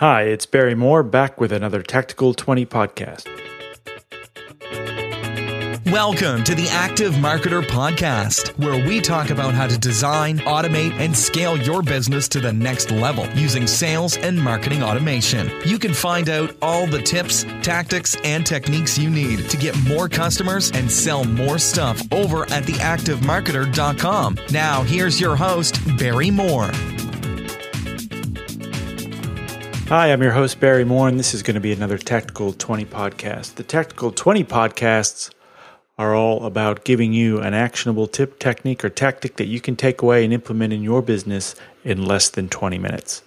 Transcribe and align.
Hi, 0.00 0.22
it's 0.22 0.46
Barry 0.46 0.76
Moore 0.76 1.02
back 1.02 1.40
with 1.40 1.50
another 1.50 1.82
Tactical 1.82 2.32
20 2.32 2.64
podcast. 2.66 3.26
Welcome 5.90 6.44
to 6.44 6.54
the 6.54 6.68
Active 6.70 7.14
Marketer 7.14 7.62
Podcast, 7.62 8.56
where 8.60 8.86
we 8.86 9.00
talk 9.00 9.30
about 9.30 9.54
how 9.54 9.66
to 9.66 9.76
design, 9.76 10.38
automate, 10.38 10.92
and 11.00 11.16
scale 11.16 11.56
your 11.56 11.82
business 11.82 12.28
to 12.28 12.38
the 12.38 12.52
next 12.52 12.92
level 12.92 13.26
using 13.30 13.66
sales 13.66 14.16
and 14.18 14.40
marketing 14.40 14.84
automation. 14.84 15.50
You 15.64 15.80
can 15.80 15.92
find 15.92 16.28
out 16.28 16.54
all 16.62 16.86
the 16.86 17.02
tips, 17.02 17.44
tactics, 17.62 18.14
and 18.22 18.46
techniques 18.46 18.96
you 18.98 19.10
need 19.10 19.50
to 19.50 19.56
get 19.56 19.76
more 19.88 20.08
customers 20.08 20.70
and 20.70 20.88
sell 20.88 21.24
more 21.24 21.58
stuff 21.58 22.00
over 22.12 22.44
at 22.52 22.62
theactivemarketer.com. 22.62 24.38
Now, 24.52 24.84
here's 24.84 25.20
your 25.20 25.34
host, 25.34 25.80
Barry 25.98 26.30
Moore. 26.30 26.70
Hi, 29.88 30.12
I'm 30.12 30.20
your 30.20 30.32
host, 30.32 30.60
Barry 30.60 30.84
Moore, 30.84 31.08
and 31.08 31.18
this 31.18 31.32
is 31.32 31.42
going 31.42 31.54
to 31.54 31.62
be 31.62 31.72
another 31.72 31.96
Tactical 31.96 32.52
20 32.52 32.84
podcast. 32.84 33.54
The 33.54 33.62
Tactical 33.62 34.12
20 34.12 34.44
podcasts 34.44 35.32
are 35.96 36.14
all 36.14 36.44
about 36.44 36.84
giving 36.84 37.14
you 37.14 37.40
an 37.40 37.54
actionable 37.54 38.06
tip, 38.06 38.38
technique, 38.38 38.84
or 38.84 38.90
tactic 38.90 39.36
that 39.36 39.46
you 39.46 39.62
can 39.62 39.76
take 39.76 40.02
away 40.02 40.24
and 40.24 40.34
implement 40.34 40.74
in 40.74 40.82
your 40.82 41.00
business 41.00 41.54
in 41.84 42.04
less 42.04 42.28
than 42.28 42.50
20 42.50 42.76
minutes. 42.76 43.22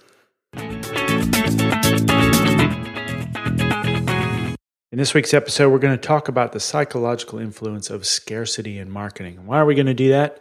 In 4.92 4.98
this 4.98 5.14
week's 5.14 5.34
episode, 5.34 5.70
we're 5.70 5.80
going 5.80 5.98
to 5.98 6.06
talk 6.06 6.28
about 6.28 6.52
the 6.52 6.60
psychological 6.60 7.40
influence 7.40 7.90
of 7.90 8.06
scarcity 8.06 8.78
in 8.78 8.88
marketing. 8.88 9.46
Why 9.46 9.58
are 9.58 9.66
we 9.66 9.74
going 9.74 9.86
to 9.86 9.94
do 9.94 10.10
that? 10.10 10.40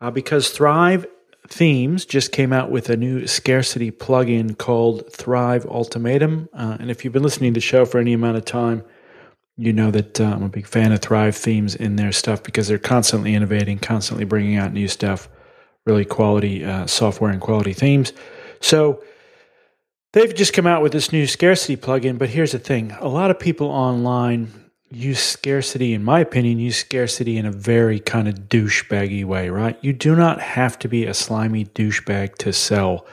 Uh, 0.00 0.10
because 0.10 0.48
Thrive 0.48 1.04
Themes 1.50 2.04
just 2.06 2.30
came 2.30 2.52
out 2.52 2.70
with 2.70 2.88
a 2.90 2.96
new 2.96 3.26
scarcity 3.26 3.90
plugin 3.90 4.56
called 4.56 5.12
Thrive 5.12 5.66
Ultimatum. 5.66 6.48
Uh, 6.52 6.76
and 6.78 6.90
if 6.92 7.04
you've 7.04 7.12
been 7.12 7.24
listening 7.24 7.52
to 7.52 7.58
the 7.58 7.66
show 7.66 7.84
for 7.84 7.98
any 7.98 8.12
amount 8.12 8.36
of 8.36 8.44
time, 8.44 8.84
you 9.56 9.72
know 9.72 9.90
that 9.90 10.20
uh, 10.20 10.24
I'm 10.24 10.44
a 10.44 10.48
big 10.48 10.66
fan 10.66 10.92
of 10.92 11.00
Thrive 11.00 11.36
Themes 11.36 11.74
in 11.74 11.96
their 11.96 12.12
stuff 12.12 12.42
because 12.42 12.68
they're 12.68 12.78
constantly 12.78 13.34
innovating, 13.34 13.80
constantly 13.80 14.24
bringing 14.24 14.56
out 14.56 14.72
new 14.72 14.86
stuff, 14.86 15.28
really 15.84 16.04
quality 16.04 16.64
uh, 16.64 16.86
software 16.86 17.32
and 17.32 17.40
quality 17.40 17.72
themes. 17.72 18.12
So 18.60 19.02
they've 20.12 20.34
just 20.34 20.52
come 20.52 20.68
out 20.68 20.82
with 20.82 20.92
this 20.92 21.12
new 21.12 21.26
scarcity 21.26 21.76
plugin. 21.76 22.16
But 22.16 22.28
here's 22.28 22.52
the 22.52 22.60
thing 22.60 22.92
a 23.00 23.08
lot 23.08 23.32
of 23.32 23.40
people 23.40 23.66
online 23.66 24.69
use 24.90 25.20
scarcity, 25.20 25.94
in 25.94 26.02
my 26.02 26.20
opinion, 26.20 26.58
use 26.58 26.76
scarcity 26.76 27.36
in 27.36 27.46
a 27.46 27.52
very 27.52 28.00
kind 28.00 28.28
of 28.28 28.34
douchebaggy 28.48 29.24
way, 29.24 29.48
right? 29.48 29.78
You 29.82 29.92
do 29.92 30.16
not 30.16 30.40
have 30.40 30.78
to 30.80 30.88
be 30.88 31.06
a 31.06 31.14
slimy 31.14 31.66
douchebag 31.66 32.36
to 32.36 32.52
sell. 32.52 33.06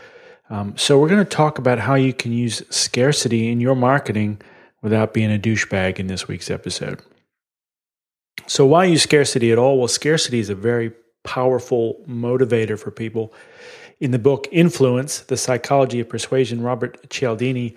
Um, 0.50 0.76
so, 0.78 0.98
we're 1.00 1.10
going 1.10 1.24
to 1.24 1.30
talk 1.30 1.60
about 1.60 1.80
how 1.80 1.96
you 1.96 2.14
can 2.14 2.32
use 2.32 2.64
scarcity 2.70 3.52
in 3.52 3.60
your 3.60 3.76
marketing 3.76 4.42
without 4.82 5.14
being 5.14 5.34
a 5.34 5.38
douchebag 5.38 6.00
in 6.00 6.08
this 6.08 6.28
week's 6.28 6.50
episode. 6.50 7.02
So, 8.48 8.66
why 8.66 8.86
use 8.86 9.04
scarcity 9.04 9.52
at 9.52 9.58
all? 9.58 9.78
Well, 9.78 9.88
scarcity 9.88 10.40
is 10.40 10.50
a 10.50 10.56
very 10.56 10.94
powerful 11.24 12.02
motivator 12.08 12.80
for 12.80 12.92
people. 12.92 13.34
In 14.00 14.12
the 14.12 14.20
book 14.20 14.48
Influence, 14.52 15.20
The 15.22 15.38
Psychology 15.38 16.00
of 16.00 16.08
Persuasion, 16.08 16.62
Robert 16.62 17.10
Cialdini 17.10 17.76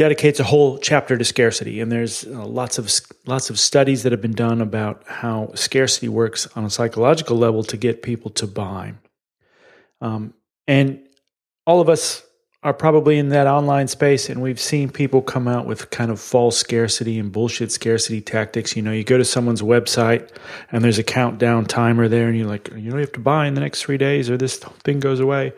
dedicates 0.00 0.40
a 0.40 0.44
whole 0.44 0.78
chapter 0.78 1.18
to 1.18 1.24
scarcity, 1.26 1.78
and 1.78 1.92
there's 1.92 2.24
uh, 2.24 2.46
lots 2.46 2.78
of 2.78 2.90
lots 3.26 3.50
of 3.50 3.58
studies 3.58 4.02
that 4.02 4.12
have 4.12 4.22
been 4.22 4.32
done 4.32 4.62
about 4.62 5.02
how 5.06 5.52
scarcity 5.54 6.08
works 6.08 6.48
on 6.56 6.64
a 6.64 6.70
psychological 6.70 7.36
level 7.36 7.62
to 7.62 7.76
get 7.76 8.00
people 8.00 8.30
to 8.30 8.46
buy. 8.46 8.94
Um, 10.00 10.32
and 10.66 11.06
all 11.66 11.82
of 11.82 11.90
us 11.90 12.22
are 12.62 12.72
probably 12.72 13.18
in 13.18 13.28
that 13.28 13.46
online 13.46 13.88
space, 13.88 14.30
and 14.30 14.40
we've 14.40 14.58
seen 14.58 14.88
people 14.88 15.20
come 15.20 15.46
out 15.46 15.66
with 15.66 15.90
kind 15.90 16.10
of 16.10 16.18
false 16.18 16.56
scarcity 16.56 17.18
and 17.18 17.30
bullshit 17.30 17.70
scarcity 17.70 18.22
tactics. 18.22 18.74
You 18.74 18.80
know, 18.80 18.92
you 18.92 19.04
go 19.04 19.18
to 19.18 19.24
someone's 19.24 19.60
website 19.60 20.30
and 20.72 20.82
there's 20.82 20.98
a 20.98 21.02
countdown 21.04 21.66
timer 21.66 22.08
there, 22.08 22.26
and 22.28 22.38
you're 22.38 22.48
like, 22.48 22.70
you 22.70 22.88
know, 22.88 22.96
you 22.96 23.02
have 23.02 23.12
to 23.12 23.20
buy 23.20 23.46
in 23.46 23.52
the 23.52 23.60
next 23.60 23.82
three 23.82 23.98
days, 23.98 24.30
or 24.30 24.38
this 24.38 24.56
thing 24.82 24.98
goes 24.98 25.20
away. 25.20 25.52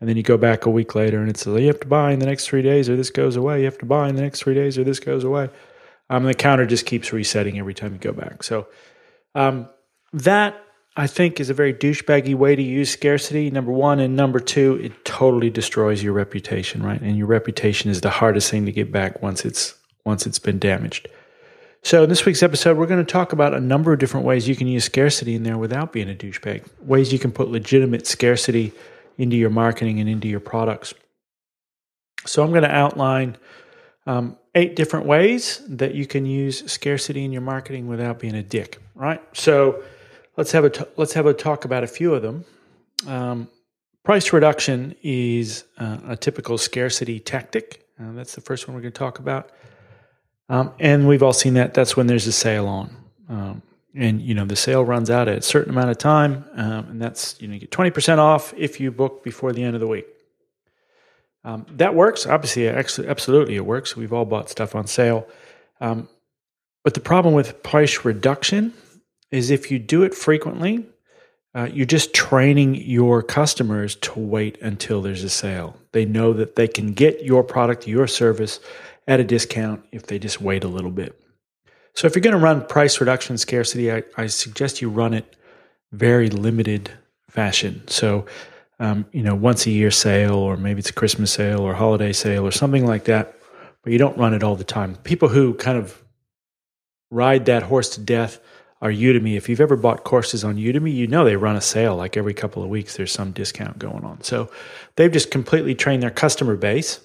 And 0.00 0.08
then 0.08 0.16
you 0.16 0.22
go 0.22 0.36
back 0.36 0.66
a 0.66 0.70
week 0.70 0.94
later 0.94 1.20
and 1.20 1.30
it's 1.30 1.46
like, 1.46 1.62
you 1.62 1.68
have 1.68 1.80
to 1.80 1.86
buy 1.86 2.12
in 2.12 2.18
the 2.18 2.26
next 2.26 2.46
three 2.46 2.62
days 2.62 2.88
or 2.88 2.96
this 2.96 3.10
goes 3.10 3.36
away. 3.36 3.60
You 3.60 3.64
have 3.64 3.78
to 3.78 3.86
buy 3.86 4.08
in 4.08 4.16
the 4.16 4.22
next 4.22 4.40
three 4.42 4.54
days 4.54 4.76
or 4.76 4.84
this 4.84 5.00
goes 5.00 5.24
away. 5.24 5.48
Um, 6.10 6.24
the 6.24 6.34
counter 6.34 6.66
just 6.66 6.86
keeps 6.86 7.12
resetting 7.12 7.58
every 7.58 7.74
time 7.74 7.92
you 7.92 7.98
go 7.98 8.12
back. 8.12 8.42
So 8.42 8.68
um, 9.34 9.68
that 10.12 10.62
I 10.96 11.06
think 11.06 11.40
is 11.40 11.50
a 11.50 11.54
very 11.54 11.74
douchebaggy 11.74 12.34
way 12.34 12.56
to 12.56 12.62
use 12.62 12.90
scarcity. 12.90 13.50
Number 13.50 13.72
one, 13.72 14.00
and 14.00 14.16
number 14.16 14.40
two, 14.40 14.78
it 14.82 15.04
totally 15.04 15.50
destroys 15.50 16.02
your 16.02 16.14
reputation, 16.14 16.82
right? 16.82 17.00
And 17.00 17.18
your 17.18 17.26
reputation 17.26 17.90
is 17.90 18.00
the 18.00 18.10
hardest 18.10 18.50
thing 18.50 18.64
to 18.66 18.72
get 18.72 18.90
back 18.90 19.22
once 19.22 19.44
it's 19.44 19.74
once 20.04 20.26
it's 20.26 20.38
been 20.38 20.58
damaged. 20.58 21.08
So 21.82 22.04
in 22.04 22.08
this 22.08 22.24
week's 22.24 22.42
episode, 22.42 22.78
we're 22.78 22.86
going 22.86 23.04
to 23.04 23.12
talk 23.12 23.32
about 23.32 23.54
a 23.54 23.60
number 23.60 23.92
of 23.92 23.98
different 23.98 24.24
ways 24.24 24.48
you 24.48 24.56
can 24.56 24.66
use 24.66 24.84
scarcity 24.84 25.34
in 25.34 25.42
there 25.42 25.58
without 25.58 25.92
being 25.92 26.10
a 26.10 26.14
douchebag. 26.14 26.64
Ways 26.80 27.12
you 27.12 27.18
can 27.18 27.30
put 27.30 27.48
legitimate 27.48 28.06
scarcity 28.06 28.72
into 29.18 29.36
your 29.36 29.50
marketing 29.50 30.00
and 30.00 30.08
into 30.08 30.28
your 30.28 30.40
products. 30.40 30.94
So 32.26 32.42
I'm 32.42 32.50
going 32.50 32.62
to 32.62 32.74
outline 32.74 33.36
um, 34.06 34.36
eight 34.54 34.76
different 34.76 35.06
ways 35.06 35.62
that 35.68 35.94
you 35.94 36.06
can 36.06 36.26
use 36.26 36.70
scarcity 36.70 37.24
in 37.24 37.32
your 37.32 37.42
marketing 37.42 37.86
without 37.88 38.18
being 38.18 38.34
a 38.34 38.42
dick. 38.42 38.78
Right. 38.94 39.22
So 39.32 39.82
let's 40.36 40.52
have 40.52 40.64
a 40.64 40.70
t- 40.70 40.84
let's 40.96 41.12
have 41.14 41.26
a 41.26 41.34
talk 41.34 41.64
about 41.64 41.84
a 41.84 41.86
few 41.86 42.14
of 42.14 42.22
them. 42.22 42.44
Um, 43.06 43.48
price 44.04 44.32
reduction 44.32 44.94
is 45.02 45.64
uh, 45.78 45.98
a 46.08 46.16
typical 46.16 46.58
scarcity 46.58 47.20
tactic. 47.20 47.86
Uh, 48.00 48.12
that's 48.12 48.34
the 48.34 48.40
first 48.40 48.66
one 48.66 48.74
we're 48.74 48.82
going 48.82 48.92
to 48.92 48.98
talk 48.98 49.18
about. 49.18 49.50
Um, 50.48 50.72
and 50.78 51.08
we've 51.08 51.22
all 51.22 51.32
seen 51.32 51.54
that. 51.54 51.74
That's 51.74 51.96
when 51.96 52.06
there's 52.06 52.26
a 52.26 52.32
sale 52.32 52.68
on. 52.68 52.96
Um, 53.28 53.62
and 53.96 54.20
you 54.20 54.34
know 54.34 54.44
the 54.44 54.56
sale 54.56 54.84
runs 54.84 55.10
out 55.10 55.28
at 55.28 55.38
a 55.38 55.42
certain 55.42 55.70
amount 55.70 55.90
of 55.90 55.98
time, 55.98 56.44
um, 56.54 56.88
and 56.90 57.02
that's 57.02 57.40
you 57.40 57.48
know 57.48 57.54
you 57.54 57.60
get 57.60 57.70
twenty 57.70 57.90
percent 57.90 58.20
off 58.20 58.54
if 58.56 58.80
you 58.80 58.90
book 58.90 59.24
before 59.24 59.52
the 59.52 59.62
end 59.62 59.74
of 59.74 59.80
the 59.80 59.86
week. 59.86 60.06
Um, 61.44 61.64
that 61.70 61.94
works, 61.94 62.26
obviously, 62.26 62.68
absolutely 62.68 63.54
it 63.54 63.64
works. 63.64 63.96
We've 63.96 64.12
all 64.12 64.24
bought 64.24 64.50
stuff 64.50 64.74
on 64.74 64.86
sale, 64.86 65.28
um, 65.80 66.08
but 66.82 66.94
the 66.94 67.00
problem 67.00 67.34
with 67.34 67.62
price 67.62 68.04
reduction 68.04 68.74
is 69.30 69.50
if 69.50 69.70
you 69.70 69.78
do 69.78 70.02
it 70.02 70.14
frequently, 70.14 70.86
uh, 71.54 71.68
you're 71.72 71.86
just 71.86 72.12
training 72.14 72.74
your 72.74 73.22
customers 73.22 73.96
to 73.96 74.18
wait 74.18 74.60
until 74.60 75.00
there's 75.00 75.24
a 75.24 75.30
sale. 75.30 75.76
They 75.92 76.04
know 76.04 76.32
that 76.34 76.56
they 76.56 76.68
can 76.68 76.92
get 76.92 77.24
your 77.24 77.42
product, 77.42 77.86
your 77.86 78.06
service 78.06 78.60
at 79.08 79.20
a 79.20 79.24
discount 79.24 79.84
if 79.92 80.06
they 80.06 80.18
just 80.18 80.40
wait 80.40 80.64
a 80.64 80.68
little 80.68 80.90
bit. 80.90 81.18
So 81.96 82.06
if 82.06 82.14
you're 82.14 82.22
going 82.22 82.36
to 82.36 82.38
run 82.38 82.66
price 82.66 83.00
reduction 83.00 83.38
scarcity, 83.38 83.90
I, 83.90 84.02
I 84.18 84.26
suggest 84.26 84.82
you 84.82 84.90
run 84.90 85.14
it 85.14 85.34
very 85.92 86.28
limited 86.28 86.90
fashion. 87.30 87.88
So, 87.88 88.26
um, 88.78 89.06
you 89.12 89.22
know, 89.22 89.34
once 89.34 89.66
a 89.66 89.70
year 89.70 89.90
sale, 89.90 90.34
or 90.34 90.58
maybe 90.58 90.80
it's 90.80 90.90
a 90.90 90.92
Christmas 90.92 91.32
sale 91.32 91.60
or 91.60 91.72
holiday 91.72 92.12
sale 92.12 92.46
or 92.46 92.50
something 92.50 92.84
like 92.84 93.04
that, 93.04 93.34
but 93.82 93.92
you 93.92 93.98
don't 93.98 94.18
run 94.18 94.34
it 94.34 94.42
all 94.42 94.56
the 94.56 94.64
time. 94.64 94.96
People 95.04 95.28
who 95.28 95.54
kind 95.54 95.78
of 95.78 96.04
ride 97.10 97.46
that 97.46 97.62
horse 97.62 97.88
to 97.90 98.00
death 98.00 98.40
are 98.82 98.90
Udemy. 98.90 99.38
If 99.38 99.48
you've 99.48 99.60
ever 99.62 99.76
bought 99.76 100.04
courses 100.04 100.44
on 100.44 100.56
Udemy, 100.56 100.92
you 100.92 101.06
know 101.06 101.24
they 101.24 101.36
run 101.36 101.56
a 101.56 101.62
sale 101.62 101.96
like 101.96 102.18
every 102.18 102.34
couple 102.34 102.62
of 102.62 102.68
weeks, 102.68 102.98
there's 102.98 103.12
some 103.12 103.32
discount 103.32 103.78
going 103.78 104.04
on. 104.04 104.22
So 104.22 104.50
they've 104.96 105.10
just 105.10 105.30
completely 105.30 105.74
trained 105.74 106.02
their 106.02 106.10
customer 106.10 106.56
base 106.56 107.00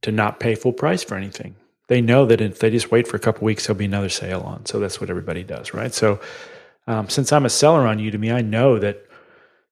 to 0.00 0.12
not 0.12 0.40
pay 0.40 0.54
full 0.54 0.72
price 0.72 1.02
for 1.02 1.14
anything 1.14 1.56
they 1.88 2.00
know 2.00 2.26
that 2.26 2.40
if 2.40 2.60
they 2.60 2.70
just 2.70 2.90
wait 2.90 3.08
for 3.08 3.16
a 3.16 3.20
couple 3.20 3.44
weeks, 3.44 3.66
there'll 3.66 3.78
be 3.78 3.84
another 3.84 4.08
sale 4.08 4.40
on. 4.40 4.64
So 4.66 4.78
that's 4.78 5.00
what 5.00 5.10
everybody 5.10 5.42
does, 5.42 5.74
right? 5.74 5.92
So 5.92 6.20
um, 6.86 7.08
since 7.08 7.32
I'm 7.32 7.44
a 7.44 7.50
seller 7.50 7.86
on 7.86 7.98
Udemy, 7.98 8.32
I 8.32 8.40
know 8.40 8.78
that 8.78 9.04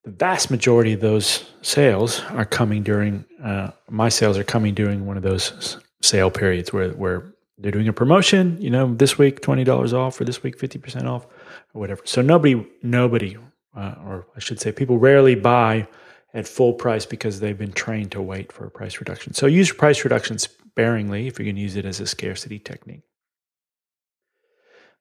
the 0.03 0.11
vast 0.11 0.51
majority 0.51 0.93
of 0.93 1.01
those 1.01 1.45
sales 1.61 2.21
are 2.29 2.45
coming 2.45 2.83
during 2.83 3.25
uh, 3.43 3.71
my 3.89 4.09
sales 4.09 4.37
are 4.37 4.43
coming 4.43 4.73
during 4.73 5.05
one 5.05 5.17
of 5.17 5.23
those 5.23 5.77
sale 6.01 6.31
periods 6.31 6.71
where 6.71 6.89
where 6.91 7.33
they're 7.57 7.71
doing 7.71 7.87
a 7.87 7.93
promotion. 7.93 8.57
You 8.61 8.69
know, 8.69 8.93
this 8.93 9.17
week 9.17 9.41
twenty 9.41 9.63
dollars 9.63 9.93
off, 9.93 10.21
or 10.21 10.25
this 10.25 10.43
week 10.43 10.59
fifty 10.59 10.79
percent 10.79 11.07
off, 11.07 11.25
or 11.73 11.81
whatever. 11.81 12.01
So 12.05 12.21
nobody, 12.21 12.65
nobody, 12.83 13.37
uh, 13.75 13.95
or 14.05 14.27
I 14.35 14.39
should 14.39 14.59
say, 14.59 14.71
people 14.71 14.97
rarely 14.97 15.35
buy 15.35 15.87
at 16.33 16.47
full 16.47 16.73
price 16.73 17.05
because 17.05 17.39
they've 17.39 17.57
been 17.57 17.73
trained 17.73 18.11
to 18.11 18.21
wait 18.21 18.51
for 18.51 18.65
a 18.65 18.71
price 18.71 18.99
reduction. 18.99 19.33
So 19.33 19.45
use 19.47 19.71
price 19.73 20.03
reductions 20.03 20.47
sparingly 20.77 21.25
if 21.25 21.39
you're 21.39 21.45
going 21.45 21.55
to 21.55 21.61
use 21.61 21.75
it 21.75 21.85
as 21.85 21.99
a 21.99 22.05
scarcity 22.05 22.59
technique. 22.59 23.01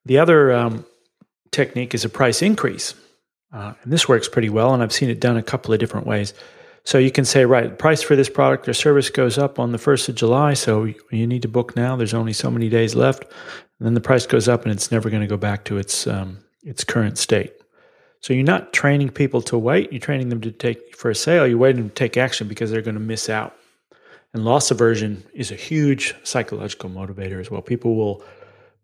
The 0.07 0.19
other 0.19 0.51
um, 0.51 0.87
technique 1.51 1.95
is 1.95 2.03
a 2.03 2.09
price 2.09 2.41
increase. 2.41 2.95
Uh, 3.53 3.75
and 3.83 3.93
this 3.93 4.09
works 4.09 4.27
pretty 4.27 4.49
well, 4.49 4.73
and 4.73 4.83
I've 4.83 4.93
seen 4.93 5.11
it 5.11 5.21
done 5.21 5.37
a 5.37 5.43
couple 5.43 5.75
of 5.75 5.79
different 5.79 6.07
ways. 6.07 6.33
So 6.85 6.97
you 6.97 7.11
can 7.11 7.27
say, 7.27 7.45
right, 7.45 7.69
the 7.69 7.77
price 7.77 8.01
for 8.01 8.17
this 8.17 8.31
product 8.31 8.67
or 8.69 8.73
service 8.73 9.11
goes 9.11 9.37
up 9.37 9.59
on 9.59 9.73
the 9.73 9.79
1st 9.79 10.09
of 10.09 10.15
July, 10.15 10.55
so 10.55 10.85
you 11.11 11.27
need 11.27 11.43
to 11.43 11.49
book 11.49 11.77
now. 11.77 11.95
There's 11.95 12.15
only 12.15 12.33
so 12.33 12.51
many 12.51 12.71
days 12.71 12.95
left. 12.95 13.25
And 13.79 13.87
then 13.87 13.93
the 13.93 14.01
price 14.01 14.25
goes 14.25 14.49
up 14.49 14.63
and 14.63 14.73
it's 14.73 14.91
never 14.91 15.11
going 15.11 15.21
to 15.23 15.29
go 15.29 15.37
back 15.37 15.65
to 15.65 15.77
its, 15.77 16.07
um, 16.07 16.39
its 16.63 16.85
current 16.85 17.19
state. 17.19 17.53
So 18.21 18.33
you're 18.33 18.45
not 18.45 18.73
training 18.73 19.11
people 19.11 19.43
to 19.43 19.59
wait, 19.59 19.93
you're 19.93 20.01
training 20.01 20.31
them 20.31 20.41
to 20.41 20.51
take 20.51 20.97
for 20.97 21.11
a 21.11 21.15
sale, 21.15 21.47
you're 21.47 21.59
waiting 21.59 21.89
to 21.89 21.95
take 21.95 22.17
action 22.17 22.49
because 22.49 22.71
they're 22.71 22.81
going 22.81 22.95
to 22.95 23.01
miss 23.01 23.29
out. 23.29 23.55
And 24.37 24.45
loss 24.45 24.71
aversion 24.71 25.25
is 25.33 25.51
a 25.51 25.55
huge 25.55 26.15
psychological 26.23 26.91
motivator 26.91 27.41
as 27.41 27.51
well. 27.51 27.63
People 27.63 27.97
will 27.97 28.23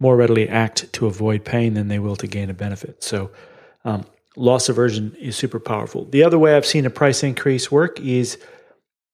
more 0.01 0.17
readily 0.17 0.49
act 0.49 0.91
to 0.95 1.05
avoid 1.05 1.45
pain 1.45 1.75
than 1.75 1.89
they 1.89 1.99
will 1.99 2.17
to 2.17 2.27
gain 2.27 2.49
a 2.49 2.55
benefit. 2.55 3.05
So, 3.05 3.31
um, 3.85 4.07
loss 4.35 4.71
aversion 4.71 5.15
is 5.21 5.37
super 5.37 5.61
powerful. 5.61 6.07
The 6.07 6.25
other 6.25 6.39
way 6.39 6.57
I've 6.57 6.65
seen 6.65 6.87
a 6.87 6.91
price 6.91 7.23
increase 7.23 7.71
work 7.71 8.01
is 8.01 8.39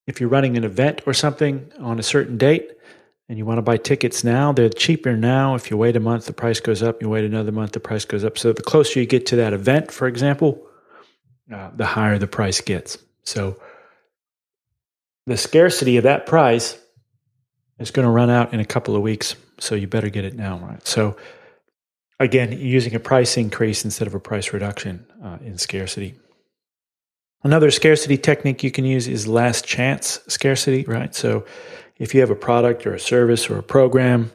if 0.07 0.21
you're 0.21 0.29
running 0.29 0.57
an 0.57 0.63
event 0.63 1.03
or 1.07 1.13
something 1.13 1.73
on 1.81 1.99
a 1.99 2.05
certain 2.05 2.39
date 2.39 2.71
and 3.29 3.37
you 3.37 3.45
want 3.45 3.59
to 3.59 3.63
buy 3.63 3.77
tickets 3.77 4.23
now, 4.23 4.53
they're 4.53 4.69
cheaper 4.69 5.17
now. 5.17 5.57
If 5.57 5.73
you 5.73 5.77
wait 5.77 5.97
a 5.97 6.01
month, 6.01 6.27
the 6.27 6.33
price 6.33 6.61
goes 6.61 6.85
up. 6.85 7.03
You 7.03 7.09
wait 7.09 7.25
another 7.25 7.51
month, 7.51 7.73
the 7.73 7.81
price 7.81 8.05
goes 8.05 8.23
up. 8.23 8.39
So 8.39 8.53
the 8.53 8.63
closer 8.63 9.01
you 9.01 9.07
get 9.07 9.27
to 9.27 9.37
that 9.37 9.53
event, 9.55 9.91
for 9.91 10.07
example, 10.07 10.65
uh, 11.53 11.71
the 11.75 11.85
higher 11.85 12.17
the 12.17 12.29
price 12.29 12.61
gets. 12.61 12.97
So 13.25 13.61
the 15.29 15.37
scarcity 15.37 15.99
of 15.99 16.05
that 16.05 16.27
price 16.27 16.79
is 17.79 17.91
going 17.91 18.07
to 18.07 18.11
run 18.11 18.31
out 18.31 18.53
in 18.55 18.61
a 18.61 18.65
couple 18.65 18.97
of 18.97 19.03
weeks. 19.03 19.37
So 19.59 19.75
you 19.75 19.87
better 19.87 20.09
get 20.09 20.25
it 20.25 20.35
now, 20.35 20.59
right? 20.59 20.85
So 20.87 21.17
again, 22.19 22.59
using 22.59 22.95
a 22.95 23.01
price 23.01 23.37
increase 23.37 23.85
instead 23.85 24.09
of 24.09 24.15
a 24.15 24.21
price 24.21 24.53
reduction 24.53 25.07
uh, 25.23 25.39
in 25.45 25.59
scarcity. 25.59 26.15
Another 27.45 27.71
scarcity 27.71 28.17
technique 28.17 28.65
you 28.65 28.71
can 28.71 28.85
use 28.85 29.07
is 29.07 29.29
last 29.29 29.65
chance 29.65 30.19
scarcity, 30.29 30.85
right? 30.85 31.15
So 31.15 31.45
if 31.99 32.15
you 32.15 32.21
have 32.21 32.31
a 32.31 32.37
product 32.37 32.87
or 32.87 32.95
a 32.95 33.01
service 33.01 33.49
or 33.51 33.59
a 33.59 33.63
program 33.63 34.33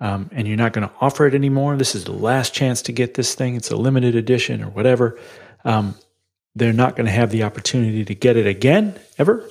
um, 0.00 0.30
and 0.32 0.48
you're 0.48 0.56
not 0.56 0.72
going 0.72 0.88
to 0.88 0.94
offer 1.00 1.26
it 1.26 1.34
anymore, 1.34 1.76
this 1.76 1.94
is 1.94 2.04
the 2.04 2.12
last 2.12 2.54
chance 2.54 2.82
to 2.82 2.92
get 2.92 3.14
this 3.14 3.34
thing, 3.34 3.54
it's 3.54 3.70
a 3.70 3.76
limited 3.76 4.16
edition 4.16 4.62
or 4.62 4.70
whatever, 4.70 5.20
um, 5.64 5.94
they're 6.54 6.72
not 6.72 6.96
going 6.96 7.06
to 7.06 7.12
have 7.12 7.30
the 7.30 7.44
opportunity 7.44 8.04
to 8.04 8.14
get 8.14 8.36
it 8.36 8.46
again 8.46 8.98
ever. 9.18 9.48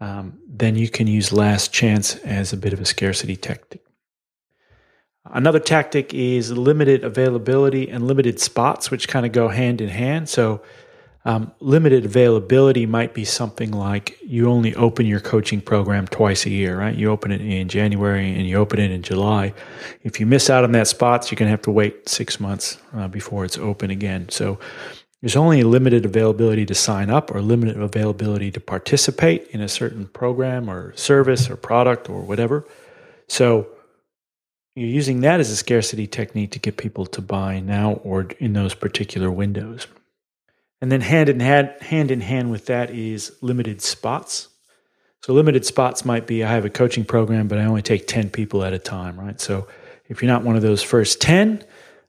Um, 0.00 0.38
then 0.46 0.76
you 0.76 0.88
can 0.88 1.06
use 1.06 1.32
last 1.32 1.72
chance 1.72 2.16
as 2.16 2.52
a 2.52 2.56
bit 2.56 2.72
of 2.72 2.80
a 2.80 2.84
scarcity 2.84 3.36
tactic. 3.36 3.82
Another 5.30 5.58
tactic 5.58 6.14
is 6.14 6.52
limited 6.52 7.04
availability 7.04 7.90
and 7.90 8.06
limited 8.06 8.40
spots, 8.40 8.90
which 8.90 9.08
kind 9.08 9.26
of 9.26 9.32
go 9.32 9.48
hand 9.48 9.80
in 9.80 9.88
hand. 9.88 10.28
So, 10.28 10.62
um, 11.24 11.52
limited 11.60 12.06
availability 12.06 12.86
might 12.86 13.12
be 13.12 13.24
something 13.24 13.72
like 13.72 14.16
you 14.22 14.48
only 14.48 14.74
open 14.76 15.04
your 15.04 15.20
coaching 15.20 15.60
program 15.60 16.06
twice 16.06 16.46
a 16.46 16.50
year, 16.50 16.78
right? 16.78 16.94
You 16.94 17.10
open 17.10 17.32
it 17.32 17.42
in 17.42 17.68
January 17.68 18.32
and 18.34 18.46
you 18.46 18.56
open 18.56 18.78
it 18.78 18.90
in 18.90 19.02
July. 19.02 19.52
If 20.02 20.20
you 20.20 20.24
miss 20.24 20.48
out 20.48 20.64
on 20.64 20.72
that 20.72 20.86
spots, 20.86 21.30
you're 21.30 21.36
going 21.36 21.48
to 21.48 21.50
have 21.50 21.62
to 21.62 21.70
wait 21.70 22.08
six 22.08 22.40
months 22.40 22.78
uh, 22.94 23.08
before 23.08 23.44
it's 23.44 23.58
open 23.58 23.90
again. 23.90 24.28
So, 24.30 24.58
there's 25.20 25.36
only 25.36 25.62
limited 25.62 26.04
availability 26.04 26.64
to 26.66 26.74
sign 26.74 27.10
up 27.10 27.34
or 27.34 27.40
limited 27.40 27.80
availability 27.80 28.50
to 28.52 28.60
participate 28.60 29.48
in 29.48 29.60
a 29.60 29.68
certain 29.68 30.06
program 30.06 30.70
or 30.70 30.94
service 30.96 31.50
or 31.50 31.56
product 31.56 32.08
or 32.08 32.22
whatever. 32.22 32.66
So, 33.28 33.68
you're 34.78 34.88
using 34.88 35.22
that 35.22 35.40
as 35.40 35.50
a 35.50 35.56
scarcity 35.56 36.06
technique 36.06 36.52
to 36.52 36.60
get 36.60 36.76
people 36.76 37.04
to 37.06 37.20
buy 37.20 37.58
now 37.58 37.94
or 38.04 38.28
in 38.38 38.52
those 38.52 38.74
particular 38.74 39.28
windows. 39.28 39.88
And 40.80 40.92
then 40.92 41.00
hand 41.00 41.28
in 41.28 41.40
hand, 41.40 41.70
hand 41.80 42.12
in 42.12 42.20
hand 42.20 42.52
with 42.52 42.66
that 42.66 42.90
is 42.90 43.32
limited 43.40 43.82
spots. 43.82 44.46
So 45.22 45.32
limited 45.32 45.66
spots 45.66 46.04
might 46.04 46.28
be 46.28 46.44
I 46.44 46.52
have 46.52 46.64
a 46.64 46.70
coaching 46.70 47.04
program, 47.04 47.48
but 47.48 47.58
I 47.58 47.64
only 47.64 47.82
take 47.82 48.06
10 48.06 48.30
people 48.30 48.62
at 48.62 48.72
a 48.72 48.78
time, 48.78 49.18
right? 49.18 49.40
So 49.40 49.66
if 50.08 50.22
you're 50.22 50.30
not 50.30 50.44
one 50.44 50.54
of 50.54 50.62
those 50.62 50.80
first 50.80 51.20
10, 51.20 51.64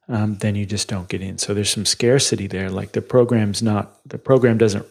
um, 0.10 0.36
then 0.38 0.56
you 0.56 0.66
just 0.66 0.88
don't 0.88 1.08
get 1.08 1.22
in. 1.22 1.38
So 1.38 1.54
there's 1.54 1.70
some 1.70 1.86
scarcity 1.86 2.48
there. 2.48 2.70
Like 2.70 2.94
the 2.94 3.02
program's 3.02 3.62
not, 3.62 4.00
the 4.06 4.18
program 4.18 4.58
doesn't, 4.58 4.86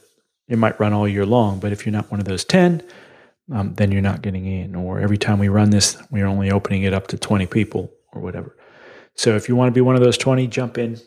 it 0.46 0.56
might 0.56 0.78
run 0.80 0.92
all 0.92 1.08
year 1.08 1.26
long, 1.26 1.58
but 1.58 1.72
if 1.72 1.84
you're 1.84 1.92
not 1.92 2.10
one 2.10 2.20
of 2.20 2.26
those 2.26 2.44
10, 2.44 2.82
um, 3.52 3.74
then 3.74 3.90
you're 3.90 4.00
not 4.00 4.22
getting 4.22 4.46
in. 4.46 4.76
Or 4.76 5.00
every 5.00 5.18
time 5.18 5.38
we 5.38 5.48
run 5.48 5.70
this, 5.70 6.00
we're 6.10 6.26
only 6.26 6.50
opening 6.50 6.84
it 6.84 6.94
up 6.94 7.08
to 7.08 7.18
20 7.18 7.46
people 7.46 7.92
or 8.12 8.22
whatever. 8.22 8.56
So 9.16 9.34
if 9.34 9.48
you 9.48 9.56
want 9.56 9.68
to 9.68 9.74
be 9.74 9.80
one 9.80 9.96
of 9.96 10.02
those 10.02 10.16
20, 10.16 10.46
jump 10.46 10.78
in. 10.78 10.98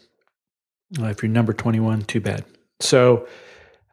Uh, 0.99 1.05
if 1.05 1.23
you're 1.23 1.31
number 1.31 1.53
21, 1.53 2.01
too 2.03 2.19
bad. 2.19 2.43
So 2.81 3.27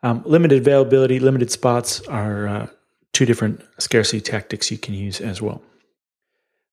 um, 0.03 0.23
limited 0.26 0.59
availability, 0.59 1.21
limited 1.21 1.53
spots 1.53 2.00
are 2.09 2.49
uh, 2.49 2.67
two 3.12 3.25
different 3.25 3.64
scarcity 3.79 4.21
tactics 4.21 4.71
you 4.73 4.79
can 4.79 4.94
use 4.94 5.21
as 5.21 5.41
well. 5.41 5.62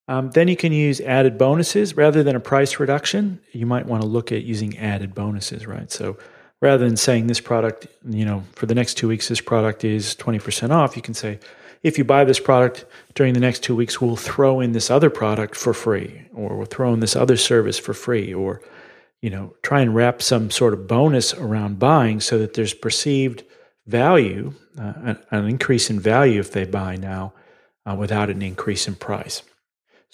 Um, 0.08 0.30
then 0.32 0.48
you 0.48 0.56
can 0.56 0.72
use 0.72 1.02
added 1.02 1.38
bonuses 1.38 1.98
rather 1.98 2.22
than 2.24 2.36
a 2.36 2.40
price 2.40 2.80
reduction. 2.80 3.40
You 3.52 3.66
might 3.66 3.88
want 3.88 4.04
to 4.04 4.08
look 4.08 4.32
at 4.32 4.44
using 4.44 4.78
added 4.78 5.16
bonuses, 5.16 5.66
right? 5.66 5.92
So 5.92 6.18
rather 6.62 6.86
than 6.86 6.98
saying 6.98 7.28
this 7.28 7.40
product, 7.40 7.88
you 8.08 8.26
know, 8.26 8.44
for 8.54 8.68
the 8.68 8.76
next 8.76 8.96
two 8.96 9.08
weeks, 9.08 9.28
this 9.28 9.42
product 9.42 9.84
is 9.84 10.16
20% 10.16 10.70
off, 10.70 10.96
you 10.96 11.02
can 11.02 11.14
say, 11.14 11.40
if 11.82 11.98
you 11.98 12.04
buy 12.04 12.24
this 12.24 12.40
product 12.40 12.86
during 13.14 13.34
the 13.34 13.40
next 13.40 13.62
two 13.62 13.76
weeks, 13.76 14.02
we'll 14.02 14.16
throw 14.16 14.60
in 14.60 14.72
this 14.72 14.90
other 14.90 15.10
product 15.10 15.56
for 15.56 15.74
free, 15.74 16.24
or 16.34 16.56
we'll 16.58 16.66
throw 16.66 16.94
in 16.94 17.00
this 17.00 17.16
other 17.16 17.38
service 17.38 17.78
for 17.78 17.94
free, 17.94 18.34
or 18.34 18.62
you 19.22 19.30
know, 19.30 19.54
try 19.64 19.82
and 19.82 19.96
wrap 19.96 20.22
some 20.22 20.52
sort 20.52 20.74
of 20.74 20.88
bonus 20.88 21.34
around 21.34 21.80
buying 21.80 22.20
so 22.20 22.38
that 22.38 22.54
there's 22.54 22.74
perceived 22.74 23.44
value, 23.88 24.54
uh, 24.80 24.94
an, 25.04 25.20
an, 25.32 25.46
increase 25.48 25.90
in 25.90 26.00
value 26.00 26.40
if 26.40 26.52
they 26.52 26.66
buy 26.66 26.96
now, 26.96 27.34
uh, 27.86 27.96
without 27.96 28.30
an 28.30 28.42
increase 28.42 28.88
in 28.88 28.96
price. 28.96 29.42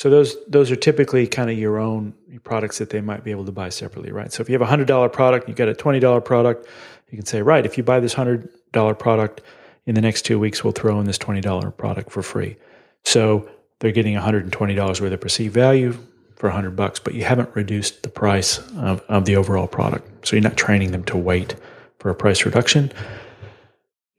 So 0.01 0.09
those 0.09 0.36
those 0.48 0.71
are 0.71 0.75
typically 0.75 1.27
kind 1.27 1.51
of 1.51 1.59
your 1.59 1.77
own 1.77 2.15
products 2.44 2.80
that 2.80 2.89
they 2.89 3.01
might 3.01 3.24
be 3.24 3.30
able 3.30 3.45
to 3.45 3.51
buy 3.51 3.69
separately, 3.69 4.12
right? 4.12 4.33
So 4.33 4.42
if 4.42 4.50
you 4.50 4.53
have 4.53 4.62
a 4.63 4.71
hundred 4.74 4.88
dollar 4.88 5.09
product, 5.09 5.48
you 5.48 5.53
got 5.53 5.69
a 5.69 5.75
twenty 5.75 6.00
dollar 6.00 6.21
product, 6.21 6.68
you 7.12 7.18
can 7.19 7.25
say, 7.27 7.44
right, 7.44 7.63
if 7.65 7.77
you 7.77 7.83
buy 7.83 8.00
this 8.00 8.13
hundred 8.13 8.50
dollar 8.71 8.95
product, 8.95 9.42
in 9.86 9.95
the 9.95 10.01
next 10.01 10.24
two 10.24 10.39
weeks, 10.39 10.63
we'll 10.63 10.74
throw 10.74 11.00
in 11.00 11.06
this 11.06 11.18
$20 11.18 11.75
product 11.77 12.12
for 12.12 12.21
free. 12.21 12.56
So 13.03 13.50
they're 13.80 13.92
getting 13.92 14.15
$120 14.15 15.01
worth 15.01 15.13
of 15.13 15.21
perceived 15.21 15.53
value 15.53 15.98
for 16.36 16.48
a 16.48 16.53
100 16.53 16.75
bucks, 16.75 17.00
but 17.00 17.13
you 17.13 17.24
haven't 17.24 17.50
reduced 17.56 18.03
the 18.03 18.09
price 18.09 18.59
of, 18.77 19.01
of 19.09 19.25
the 19.25 19.36
overall 19.36 19.68
product. 19.68 20.27
So 20.27 20.36
you're 20.36 20.44
not 20.44 20.57
training 20.57 20.92
them 20.92 21.03
to 21.06 21.18
wait 21.18 21.56
for 22.00 22.09
a 22.09 22.15
price 22.15 22.45
reduction. 22.45 22.92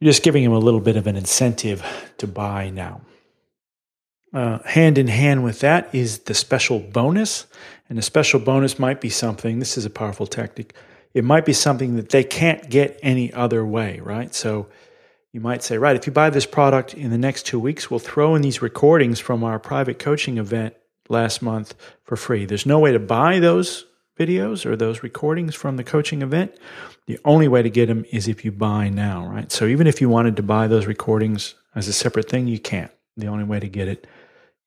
You're 0.00 0.11
just 0.11 0.23
giving 0.23 0.43
them 0.44 0.52
a 0.52 0.58
little 0.58 0.81
bit 0.81 0.96
of 0.96 1.06
an 1.06 1.17
incentive 1.17 1.84
to 2.19 2.26
buy 2.26 2.70
now. 2.70 3.00
Uh, 4.32 4.58
hand 4.64 4.96
in 4.96 5.08
hand 5.08 5.44
with 5.44 5.61
that 5.61 5.94
is 5.94 6.20
the 6.20 6.34
special 6.34 6.81
bonus. 6.81 7.46
And 7.88 7.99
the 7.99 8.02
special 8.02 8.40
bonus 8.40 8.79
might 8.79 9.00
be 9.00 9.11
something, 9.11 9.58
this 9.58 9.76
is 9.76 9.84
a 9.84 9.90
powerful 9.90 10.26
tactic, 10.26 10.75
it 11.12 11.25
might 11.25 11.44
be 11.44 11.52
something 11.52 11.96
that 11.96 12.08
they 12.08 12.25
can't 12.25 12.70
get 12.70 12.99
any 13.02 13.31
other 13.34 13.67
way, 13.67 14.00
right? 14.00 14.34
So 14.34 14.69
you 15.32 15.40
might 15.40 15.62
say, 15.62 15.76
right, 15.76 15.96
if 15.96 16.06
you 16.06 16.12
buy 16.12 16.31
this 16.31 16.46
product 16.46 16.94
in 16.94 17.11
the 17.11 17.19
next 17.19 17.44
two 17.44 17.61
weeks, 17.61 17.90
we'll 17.90 18.00
throw 18.00 18.34
in 18.34 18.40
these 18.43 18.62
recordings 18.62 19.20
from 19.20 19.44
our 19.44 19.58
private 19.58 19.99
coaching 19.99 20.38
event 20.38 20.75
last 21.10 21.43
month 21.43 21.74
for 22.03 22.17
free. 22.17 22.46
There's 22.46 22.65
no 22.65 22.79
way 22.79 22.93
to 22.93 22.98
buy 22.98 23.39
those 23.39 23.84
videos 24.19 24.65
or 24.65 24.77
those 24.77 25.03
recordings 25.03 25.55
from 25.55 25.77
the 25.77 25.84
coaching 25.84 26.22
event. 26.22 26.55
The 27.06 27.19
only 27.24 27.48
way 27.48 27.62
to 27.62 27.70
get 27.70 27.86
them 27.86 28.05
is 28.10 28.29
if 28.29 28.44
you 28.44 28.53
buy 28.53 28.89
now, 28.89 29.27
right? 29.27 29.51
So 29.51 29.67
even 29.67 29.86
if 29.86 30.01
you 30.01 30.08
wanted 30.08 30.36
to 30.36 30.43
buy 30.43 30.67
those 30.67 30.86
recordings 30.86 31.55
as 31.74 31.89
a 31.89 31.93
separate 31.93 32.29
thing, 32.29 32.46
you 32.46 32.58
can't. 32.58 32.91
The 33.17 33.27
only 33.27 33.44
way 33.44 33.60
to 33.60 33.69
get 33.69 33.89
it. 33.89 34.06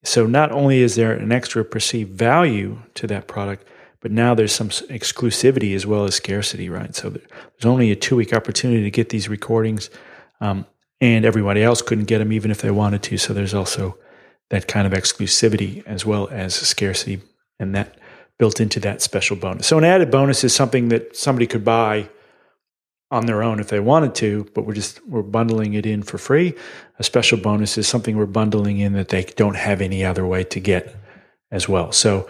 So 0.06 0.26
not 0.26 0.52
only 0.52 0.82
is 0.82 0.96
there 0.96 1.14
an 1.14 1.32
extra 1.32 1.66
perceived 1.66 2.18
value 2.18 2.80
to 2.96 3.08
that 3.08 3.28
product, 3.28 3.68
but 4.02 4.12
now 4.12 4.36
there's 4.36 4.54
some 4.54 4.70
exclusivity 4.70 5.76
as 5.76 5.88
well 5.88 6.06
as 6.06 6.14
scarcity, 6.14 6.70
right? 6.70 6.96
So 6.96 7.10
there's 7.10 7.66
only 7.66 7.92
a 7.92 7.96
two 7.96 8.16
week 8.16 8.34
opportunity 8.34 8.84
to 8.84 8.92
get 8.92 9.10
these 9.10 9.28
recordings 9.28 9.90
um, 10.42 10.66
and 11.02 11.26
everybody 11.26 11.64
else 11.64 11.82
couldn't 11.82 12.06
get 12.06 12.20
them 12.20 12.32
even 12.32 12.52
if 12.52 12.62
they 12.62 12.72
wanted 12.72 13.02
to. 13.04 13.18
So 13.18 13.34
there's 13.34 13.54
also 13.54 13.98
that 14.50 14.68
kind 14.68 14.86
of 14.86 14.94
exclusivity 14.94 15.84
as 15.88 16.06
well 16.06 16.28
as 16.30 16.54
scarcity, 16.54 17.22
and 17.60 17.74
that 17.74 17.98
built 18.38 18.60
into 18.60 18.80
that 18.82 19.02
special 19.02 19.36
bonus. 19.36 19.66
So 19.66 19.78
an 19.78 19.84
added 19.84 20.12
bonus 20.12 20.44
is 20.44 20.54
something 20.54 20.90
that 20.90 21.16
somebody 21.16 21.48
could 21.48 21.66
buy 21.66 22.10
on 23.12 23.26
their 23.28 23.44
own 23.44 23.60
if 23.60 23.70
they 23.70 23.80
wanted 23.80 24.16
to, 24.16 24.50
but 24.54 24.66
we're 24.66 24.74
just 24.74 25.06
we're 25.08 25.22
bundling 25.22 25.74
it 25.74 25.86
in 25.86 26.02
for 26.04 26.18
free. 26.18 26.54
A 27.00 27.04
special 27.04 27.38
bonus 27.38 27.78
is 27.78 27.88
something 27.88 28.18
we're 28.18 28.26
bundling 28.26 28.80
in 28.80 28.94
that 28.94 29.10
they 29.10 29.24
don't 29.24 29.56
have 29.56 29.82
any 29.82 30.04
other 30.04 30.26
way 30.26 30.44
to 30.46 30.60
get 30.60 30.96
as 31.52 31.70
well. 31.70 31.92
So 31.92 32.30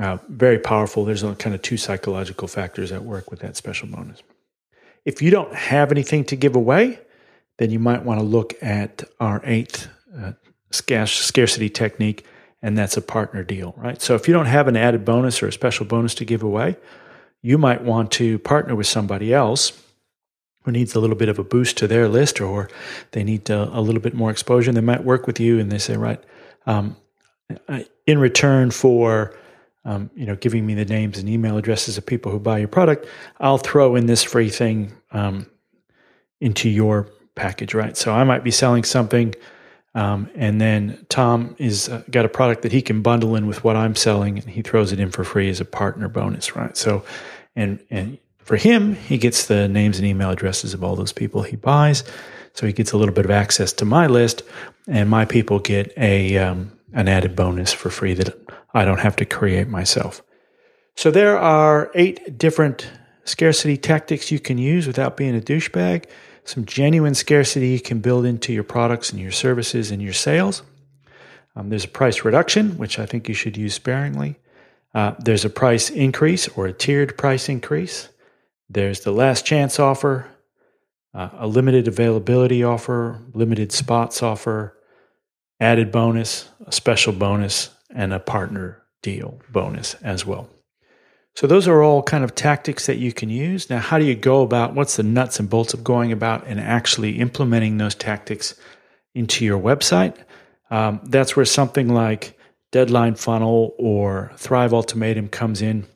uh, 0.00 0.18
very 0.28 0.58
powerful. 0.58 1.04
There's 1.04 1.22
kind 1.22 1.54
of 1.54 1.62
two 1.62 1.76
psychological 1.76 2.48
factors 2.48 2.92
at 2.92 3.02
work 3.02 3.30
with 3.30 3.40
that 3.40 3.56
special 3.56 3.88
bonus. 3.88 4.22
If 5.04 5.20
you 5.20 5.30
don't 5.30 5.54
have 5.54 5.90
anything 5.90 6.24
to 6.26 6.36
give 6.36 6.56
away, 6.56 6.98
then 7.58 7.70
you 7.70 7.78
might 7.78 8.04
want 8.04 8.20
to 8.20 8.26
look 8.26 8.54
at 8.62 9.04
our 9.20 9.40
eighth 9.44 9.88
uh, 10.16 10.32
scarcity 10.70 11.68
technique, 11.68 12.24
and 12.62 12.76
that's 12.76 12.96
a 12.96 13.02
partner 13.02 13.44
deal, 13.44 13.74
right? 13.76 14.00
So 14.00 14.14
if 14.14 14.26
you 14.26 14.34
don't 14.34 14.46
have 14.46 14.66
an 14.66 14.76
added 14.76 15.04
bonus 15.04 15.42
or 15.42 15.48
a 15.48 15.52
special 15.52 15.86
bonus 15.86 16.14
to 16.16 16.24
give 16.24 16.42
away, 16.42 16.76
you 17.42 17.58
might 17.58 17.82
want 17.82 18.10
to 18.12 18.38
partner 18.38 18.74
with 18.74 18.86
somebody 18.86 19.34
else 19.34 19.84
who 20.64 20.72
needs 20.72 20.94
a 20.94 21.00
little 21.00 21.16
bit 21.16 21.28
of 21.28 21.38
a 21.38 21.44
boost 21.44 21.76
to 21.78 21.86
their 21.86 22.08
list 22.08 22.40
or 22.40 22.68
they 23.12 23.24
need 23.24 23.50
a, 23.50 23.70
a 23.78 23.80
little 23.80 24.00
bit 24.02 24.14
more 24.14 24.30
exposure. 24.30 24.72
They 24.72 24.80
might 24.80 25.04
work 25.04 25.26
with 25.26 25.40
you 25.40 25.60
and 25.60 25.70
they 25.72 25.78
say, 25.78 25.96
right, 25.96 26.22
um, 26.66 26.96
in 28.06 28.18
return 28.18 28.70
for 28.70 29.36
um, 29.84 30.10
you 30.16 30.26
know 30.26 30.36
giving 30.36 30.66
me 30.66 30.74
the 30.74 30.86
names 30.86 31.18
and 31.18 31.28
email 31.28 31.58
addresses 31.58 31.98
of 31.98 32.06
people 32.06 32.32
who 32.32 32.40
buy 32.40 32.58
your 32.58 32.68
product, 32.68 33.06
I'll 33.40 33.58
throw 33.58 33.96
in 33.96 34.06
this 34.06 34.22
free 34.22 34.50
thing 34.50 34.92
um, 35.12 35.46
into 36.40 36.68
your 36.68 37.08
package, 37.34 37.74
right? 37.74 37.96
So 37.96 38.12
I 38.12 38.24
might 38.24 38.44
be 38.44 38.50
selling 38.50 38.84
something 38.84 39.34
Um, 39.94 40.28
and 40.36 40.60
then 40.60 41.06
Tom 41.08 41.54
is 41.58 41.88
uh, 41.88 42.02
got 42.10 42.24
a 42.24 42.28
product 42.28 42.62
that 42.62 42.72
he 42.72 42.82
can 42.82 43.02
bundle 43.02 43.36
in 43.36 43.46
with 43.46 43.64
what 43.64 43.76
I'm 43.76 43.94
selling, 43.94 44.38
and 44.38 44.48
he 44.50 44.62
throws 44.62 44.92
it 44.92 45.00
in 45.00 45.10
for 45.10 45.24
free 45.24 45.50
as 45.50 45.60
a 45.60 45.64
partner 45.64 46.08
bonus, 46.08 46.56
right? 46.56 46.76
So, 46.76 47.04
and 47.56 47.78
and 47.90 48.18
for 48.44 48.56
him, 48.56 48.94
he 48.94 49.18
gets 49.18 49.46
the 49.46 49.68
names 49.68 49.98
and 49.98 50.06
email 50.06 50.30
addresses 50.30 50.74
of 50.74 50.84
all 50.84 50.96
those 50.96 51.12
people 51.12 51.42
he 51.42 51.56
buys, 51.56 52.04
so 52.52 52.66
he 52.66 52.72
gets 52.72 52.92
a 52.92 52.96
little 52.96 53.14
bit 53.14 53.24
of 53.24 53.30
access 53.30 53.72
to 53.74 53.84
my 53.84 54.06
list, 54.06 54.42
and 54.86 55.10
my 55.10 55.24
people 55.24 55.58
get 55.58 55.92
a 55.96 56.38
um, 56.38 56.72
an 56.92 57.08
added 57.08 57.34
bonus 57.34 57.72
for 57.72 57.90
free 57.90 58.14
that 58.14 58.38
I 58.72 58.84
don't 58.84 59.00
have 59.00 59.16
to 59.16 59.24
create 59.24 59.68
myself. 59.68 60.22
So 60.94 61.10
there 61.10 61.38
are 61.38 61.90
eight 61.94 62.38
different 62.38 62.88
scarcity 63.24 63.76
tactics 63.76 64.30
you 64.30 64.38
can 64.38 64.58
use 64.58 64.86
without 64.86 65.16
being 65.16 65.36
a 65.36 65.40
douchebag 65.40 66.04
some 66.44 66.66
genuine 66.66 67.14
scarcity 67.14 67.68
you 67.68 67.80
can 67.80 68.00
build 68.00 68.26
into 68.26 68.52
your 68.52 68.64
products 68.64 69.10
and 69.10 69.20
your 69.20 69.32
services 69.32 69.90
and 69.90 70.02
your 70.02 70.12
sales. 70.12 70.62
Um, 71.56 71.70
there's 71.70 71.84
a 71.84 71.88
price 71.88 72.24
reduction, 72.24 72.76
which 72.76 72.98
I 72.98 73.06
think 73.06 73.28
you 73.28 73.34
should 73.34 73.56
use 73.56 73.74
sparingly. 73.74 74.36
Uh, 74.94 75.14
there's 75.18 75.44
a 75.44 75.50
price 75.50 75.90
increase 75.90 76.48
or 76.48 76.66
a 76.66 76.72
tiered 76.72 77.16
price 77.16 77.48
increase. 77.48 78.08
There's 78.68 79.00
the 79.00 79.12
last 79.12 79.44
chance 79.44 79.78
offer, 79.78 80.26
uh, 81.12 81.30
a 81.38 81.46
limited 81.46 81.86
availability 81.86 82.64
offer, 82.64 83.22
limited 83.32 83.72
spots 83.72 84.22
offer, 84.22 84.76
added 85.60 85.92
bonus, 85.92 86.48
a 86.66 86.72
special 86.72 87.12
bonus, 87.12 87.70
and 87.90 88.12
a 88.12 88.18
partner 88.18 88.82
deal 89.02 89.38
bonus 89.50 89.94
as 89.94 90.26
well. 90.26 90.48
So 91.36 91.46
those 91.46 91.66
are 91.66 91.82
all 91.82 92.02
kind 92.02 92.22
of 92.22 92.34
tactics 92.34 92.86
that 92.86 92.98
you 92.98 93.12
can 93.12 93.28
use. 93.28 93.68
Now, 93.68 93.78
how 93.78 93.98
do 93.98 94.04
you 94.04 94.14
go 94.14 94.42
about 94.42 94.74
what's 94.74 94.96
the 94.96 95.02
nuts 95.02 95.40
and 95.40 95.50
bolts 95.50 95.74
of 95.74 95.82
going 95.82 96.12
about 96.12 96.46
and 96.46 96.60
actually 96.60 97.18
implementing 97.18 97.76
those 97.76 97.94
tactics 97.94 98.54
into 99.14 99.44
your 99.44 99.60
website? 99.60 100.16
Um, 100.70 101.00
that's 101.04 101.36
where 101.36 101.44
something 101.44 101.88
like 101.88 102.38
Deadline 102.72 103.16
Funnel 103.16 103.74
or 103.78 104.32
Thrive 104.36 104.72
Ultimatum 104.72 105.28
comes 105.28 105.60
in, 105.60 105.86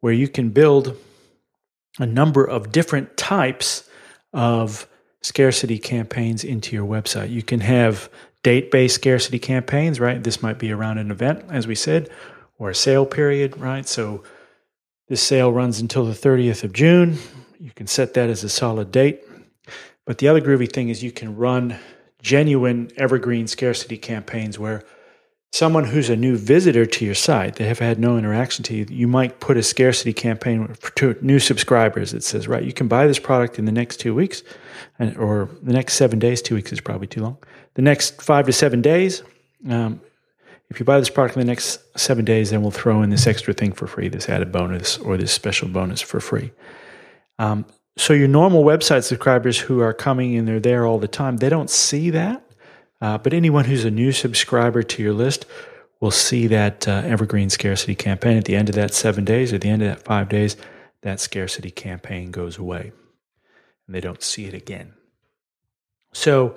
where 0.00 0.12
you 0.12 0.28
can 0.28 0.50
build 0.50 0.96
a 1.98 2.06
number 2.06 2.44
of 2.44 2.72
different 2.72 3.16
types 3.16 3.88
of 4.32 4.88
scarcity 5.22 5.78
campaigns 5.78 6.44
into 6.44 6.76
your 6.76 6.86
website. 6.86 7.30
You 7.30 7.42
can 7.42 7.60
have 7.60 8.10
date 8.42 8.70
based 8.70 8.96
scarcity 8.96 9.38
campaigns, 9.38 9.98
right? 9.98 10.22
This 10.22 10.42
might 10.42 10.58
be 10.58 10.70
around 10.72 10.98
an 10.98 11.10
event, 11.10 11.44
as 11.50 11.66
we 11.66 11.74
said, 11.74 12.10
or 12.58 12.70
a 12.70 12.74
sale 12.74 13.06
period, 13.06 13.56
right? 13.56 13.88
So 13.88 14.22
this 15.08 15.22
sale 15.22 15.52
runs 15.52 15.80
until 15.80 16.04
the 16.04 16.12
30th 16.12 16.64
of 16.64 16.72
June. 16.72 17.18
You 17.58 17.70
can 17.74 17.86
set 17.86 18.14
that 18.14 18.28
as 18.28 18.44
a 18.44 18.48
solid 18.48 18.90
date. 18.92 19.22
But 20.04 20.18
the 20.18 20.28
other 20.28 20.40
groovy 20.40 20.70
thing 20.70 20.90
is 20.90 21.02
you 21.02 21.12
can 21.12 21.36
run 21.36 21.78
genuine 22.20 22.90
evergreen 22.96 23.46
scarcity 23.46 23.96
campaigns 23.96 24.58
where 24.58 24.82
someone 25.54 25.84
who's 25.84 26.10
a 26.10 26.16
new 26.16 26.36
visitor 26.36 26.84
to 26.84 27.04
your 27.04 27.14
site, 27.14 27.54
they 27.54 27.64
have 27.64 27.78
had 27.78 27.96
no 27.96 28.18
interaction 28.18 28.64
to 28.64 28.74
you, 28.74 28.84
you 28.90 29.06
might 29.06 29.38
put 29.38 29.56
a 29.56 29.62
scarcity 29.62 30.12
campaign 30.12 30.66
for 30.80 31.16
new 31.20 31.38
subscribers 31.38 32.10
that 32.10 32.24
says, 32.24 32.48
right, 32.48 32.64
you 32.64 32.72
can 32.72 32.88
buy 32.88 33.06
this 33.06 33.20
product 33.20 33.56
in 33.56 33.64
the 33.64 33.70
next 33.70 33.98
two 33.98 34.12
weeks, 34.16 34.42
or 35.16 35.48
the 35.62 35.72
next 35.72 35.94
seven 35.94 36.18
days. 36.18 36.42
Two 36.42 36.56
weeks 36.56 36.72
is 36.72 36.80
probably 36.80 37.06
too 37.06 37.22
long. 37.22 37.38
The 37.74 37.82
next 37.82 38.20
five 38.20 38.46
to 38.46 38.52
seven 38.52 38.82
days, 38.82 39.22
um, 39.70 40.00
if 40.70 40.80
you 40.80 40.84
buy 40.84 40.98
this 40.98 41.08
product 41.08 41.36
in 41.36 41.40
the 41.40 41.46
next 41.46 41.78
seven 41.96 42.24
days, 42.24 42.50
then 42.50 42.60
we'll 42.60 42.72
throw 42.72 43.02
in 43.02 43.10
this 43.10 43.28
extra 43.28 43.54
thing 43.54 43.70
for 43.70 43.86
free, 43.86 44.08
this 44.08 44.28
added 44.28 44.50
bonus 44.50 44.98
or 44.98 45.16
this 45.16 45.30
special 45.30 45.68
bonus 45.68 46.00
for 46.00 46.18
free. 46.18 46.50
Um, 47.38 47.64
so 47.96 48.12
your 48.12 48.26
normal 48.26 48.64
website 48.64 49.04
subscribers 49.04 49.60
who 49.60 49.78
are 49.78 49.94
coming 49.94 50.36
and 50.36 50.48
they're 50.48 50.58
there 50.58 50.84
all 50.84 50.98
the 50.98 51.06
time, 51.06 51.36
they 51.36 51.48
don't 51.48 51.70
see 51.70 52.10
that. 52.10 52.43
Uh, 53.00 53.18
but 53.18 53.32
anyone 53.32 53.64
who's 53.64 53.84
a 53.84 53.90
new 53.90 54.12
subscriber 54.12 54.82
to 54.82 55.02
your 55.02 55.12
list 55.12 55.46
will 56.00 56.10
see 56.10 56.46
that 56.46 56.86
uh, 56.86 57.02
evergreen 57.04 57.50
scarcity 57.50 57.94
campaign 57.94 58.36
at 58.36 58.44
the 58.44 58.56
end 58.56 58.68
of 58.68 58.74
that 58.74 58.94
seven 58.94 59.24
days 59.24 59.52
or 59.52 59.58
the 59.58 59.68
end 59.68 59.82
of 59.82 59.88
that 59.88 60.04
five 60.04 60.28
days. 60.28 60.56
That 61.02 61.20
scarcity 61.20 61.70
campaign 61.70 62.30
goes 62.30 62.56
away, 62.58 62.92
and 63.86 63.94
they 63.94 64.00
don't 64.00 64.22
see 64.22 64.46
it 64.46 64.54
again. 64.54 64.94
So 66.12 66.56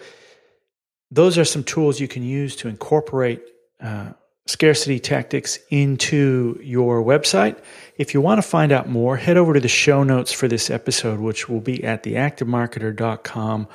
those 1.12 1.38
are 1.38 1.46
some 1.46 1.64
tools 1.64 2.00
you 2.00 2.08
can 2.08 2.24
use 2.24 2.56
to 2.58 2.68
incorporate 2.68 3.42
uh, 3.82 4.12
scarcity 4.46 5.00
tactics 5.00 5.60
into 5.70 6.60
your 6.64 7.04
website. 7.04 7.58
If 7.98 8.14
you 8.14 8.22
want 8.22 8.42
to 8.42 8.48
find 8.48 8.72
out 8.72 8.88
more, 8.88 9.18
head 9.18 9.38
over 9.38 9.54
to 9.54 9.60
the 9.60 9.68
show 9.68 10.04
notes 10.04 10.32
for 10.32 10.48
this 10.48 10.70
episode, 10.70 11.20
which 11.20 11.50
will 11.50 11.60
be 11.60 11.84
at 11.84 12.04
theactivemarketer.com 12.04 13.68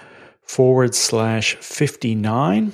forward 0.42 0.94
slash 0.94 1.56
59. 1.56 2.72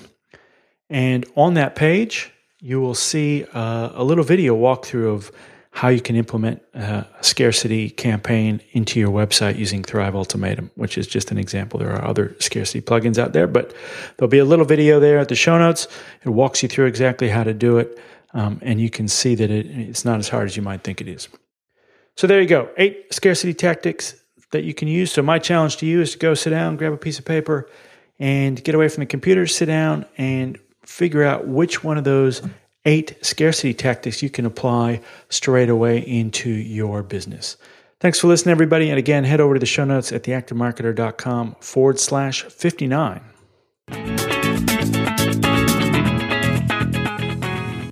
And 0.91 1.27
on 1.37 1.55
that 1.55 1.77
page, 1.77 2.33
you 2.61 2.81
will 2.81 2.95
see 2.95 3.45
uh, 3.53 3.91
a 3.93 4.03
little 4.03 4.25
video 4.25 4.57
walkthrough 4.57 5.15
of 5.15 5.31
how 5.71 5.89
you 5.89 6.01
can 6.01 6.17
implement 6.17 6.61
a 6.75 7.07
scarcity 7.21 7.89
campaign 7.89 8.61
into 8.73 8.99
your 8.99 9.11
website 9.11 9.57
using 9.57 9.85
Thrive 9.85 10.17
Ultimatum, 10.17 10.73
which 10.75 10.99
is 10.99 11.07
just 11.07 11.31
an 11.31 11.39
example. 11.39 11.79
There 11.79 11.93
are 11.93 12.05
other 12.05 12.35
scarcity 12.41 12.81
plugins 12.81 13.17
out 13.17 13.33
there, 13.33 13.47
but 13.47 13.73
there'll 14.17 14.29
be 14.29 14.39
a 14.39 14.45
little 14.45 14.65
video 14.65 14.99
there 14.99 15.19
at 15.19 15.29
the 15.29 15.37
show 15.37 15.57
notes. 15.57 15.87
It 16.25 16.31
walks 16.31 16.65
you 16.65 16.69
through 16.69 16.87
exactly 16.87 17.29
how 17.29 17.45
to 17.45 17.55
do 17.55 17.79
it, 17.79 17.97
um, 18.35 18.59
and 18.61 18.81
you 18.81 18.91
can 18.91 19.07
see 19.07 19.37
that 19.37 19.51
it, 19.51 19.67
it's 19.67 20.05
not 20.05 20.19
as 20.19 20.29
hard 20.29 20.47
as 20.47 20.57
you 20.57 20.63
might 20.63 20.83
think 20.83 21.01
it 21.01 21.07
is. 21.07 21.29
So 22.17 22.27
there 22.27 22.41
you 22.41 22.49
go, 22.49 22.71
eight 22.77 23.15
scarcity 23.15 23.55
tactics 23.55 24.17
that 24.51 24.65
you 24.65 24.75
can 24.75 24.89
use. 24.89 25.13
So 25.13 25.23
my 25.23 25.39
challenge 25.39 25.77
to 25.79 25.87
you 25.87 26.01
is 26.01 26.13
to 26.13 26.19
go 26.19 26.35
sit 26.35 26.51
down, 26.51 26.77
grab 26.77 26.93
a 26.93 26.97
piece 26.97 27.19
of 27.19 27.25
paper, 27.25 27.69
and 28.19 28.63
get 28.63 28.75
away 28.75 28.89
from 28.89 29.03
the 29.03 29.07
computer, 29.07 29.47
sit 29.47 29.67
down, 29.67 30.05
and 30.17 30.59
figure 30.85 31.23
out 31.23 31.47
which 31.47 31.85
one 31.85 31.99
of 31.99 32.05
those 32.05 32.43
eight 32.85 33.17
scarcity 33.21 33.75
tactics 33.75 34.23
you 34.23 34.31
can 34.31 34.47
apply 34.47 35.01
straight 35.29 35.69
away 35.69 35.99
into 35.99 36.51
your 36.51 37.03
business. 37.03 37.57
Thanks 38.01 38.21
for 38.21 38.29
listening, 38.29 38.53
everybody. 38.53 38.89
And 38.91 38.99
again, 38.99 39.25
head 39.25 39.41
over 39.41 39.55
to 39.55 39.61
the 39.61 39.67
show 39.67 39.85
notes 39.85 40.13
at 40.13 40.23
theactivemarketer.com 40.23 41.57
forward 41.61 41.99
slash 41.99 42.45
59. 42.45 44.28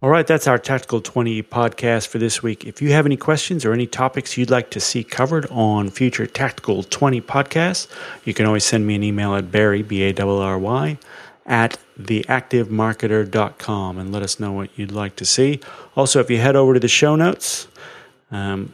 All 0.06 0.12
right, 0.12 0.24
that's 0.24 0.46
our 0.46 0.56
Tactical 0.56 1.00
20 1.00 1.42
podcast 1.42 2.06
for 2.06 2.18
this 2.18 2.40
week. 2.40 2.64
If 2.64 2.80
you 2.80 2.92
have 2.92 3.06
any 3.06 3.16
questions 3.16 3.64
or 3.64 3.72
any 3.72 3.88
topics 3.88 4.36
you'd 4.36 4.50
like 4.50 4.70
to 4.70 4.78
see 4.78 5.02
covered 5.02 5.46
on 5.50 5.90
future 5.90 6.28
Tactical 6.28 6.84
20 6.84 7.20
podcasts, 7.22 7.88
you 8.24 8.32
can 8.32 8.46
always 8.46 8.64
send 8.64 8.86
me 8.86 8.94
an 8.94 9.02
email 9.02 9.34
at 9.34 9.50
Barry, 9.50 9.82
B 9.82 10.04
A 10.04 10.14
R 10.16 10.28
R 10.28 10.60
Y, 10.60 10.96
at 11.44 11.80
theactivemarketer.com 12.00 13.98
and 13.98 14.12
let 14.12 14.22
us 14.22 14.38
know 14.38 14.52
what 14.52 14.70
you'd 14.78 14.92
like 14.92 15.16
to 15.16 15.24
see. 15.24 15.58
Also, 15.96 16.20
if 16.20 16.30
you 16.30 16.38
head 16.38 16.54
over 16.54 16.74
to 16.74 16.78
the 16.78 16.86
show 16.86 17.16
notes 17.16 17.66
um, 18.30 18.72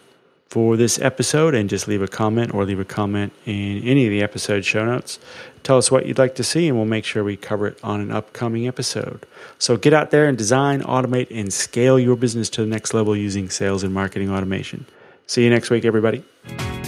for 0.53 0.77
this 0.77 0.99
episode 0.99 1.55
and 1.55 1.71
just 1.71 1.89
leave 1.89 2.03
a 2.03 2.07
comment 2.07 2.53
or 2.53 2.67
leave 2.67 2.79
a 2.79 2.85
comment 2.85 3.33
in 3.47 3.83
any 3.85 4.05
of 4.05 4.11
the 4.11 4.23
episode 4.23 4.67
show 4.67 4.85
notes, 4.85 5.19
tell 5.63 5.79
us 5.79 5.91
what 5.91 6.05
you'd 6.05 6.19
like 6.19 6.35
to 6.35 6.45
see 6.45 6.69
and 6.69 6.77
we'll 6.77 6.85
make 6.85 7.07
sure 7.07 7.25
we 7.25 7.39
cover 7.39 7.69
it 7.69 7.79
on 7.83 8.03
an 8.03 8.11
upcoming 8.11 8.69
episode. 8.69 9.25
So 9.59 9.79
get 9.79 9.95
out 9.95 10.11
there 10.11 10.27
and 10.27 10.37
design, 10.37 10.83
automate, 10.83 11.29
and 11.31 11.51
scale 11.51 11.99
your 11.99 12.17
business 12.17 12.51
to 12.51 12.61
the 12.61 12.67
next 12.67 12.93
level 12.93 13.17
using 13.17 13.49
sales 13.49 13.83
and 13.83 13.95
marketing 13.95 14.31
automation. 14.31 14.85
See 15.27 15.43
you 15.43 15.49
next 15.49 15.71
week, 15.71 15.87
everybody. 15.87 16.23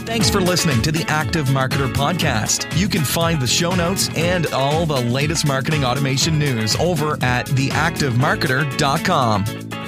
Thanks 0.05 0.29
for 0.29 0.43
listening 0.43 0.83
to 0.83 0.93
the 0.93 1.07
Active 1.09 1.47
Marketer 1.47 1.91
Podcast. 1.91 2.77
You 2.77 2.87
can 2.87 3.03
find 3.03 3.41
the 3.41 3.47
show 3.47 3.75
notes 3.75 4.11
and 4.15 4.47
all 4.49 4.85
the 4.85 5.01
latest 5.01 5.47
marketing 5.47 5.87
automation 5.87 6.39
news 6.39 6.77
over 6.77 7.15
at 7.23 7.47
theactivemarketer.com. 7.47 9.84